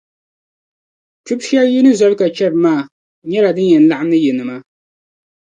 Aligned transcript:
Kpibu 1.25 1.43
shεli 1.47 1.71
yini 1.73 1.91
zɔri 1.99 2.15
ka 2.19 2.27
chεri 2.35 2.57
maa, 2.63 2.81
nyɛla 3.29 3.51
din 3.55 3.71
yɛn 3.73 3.87
laɣim 3.89 4.09
ni 4.09 4.17
yinima 4.23 4.55